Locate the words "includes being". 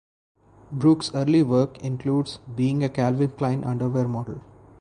1.83-2.83